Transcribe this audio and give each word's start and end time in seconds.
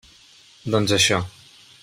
Doncs 0.75 0.95
això. 0.99 1.21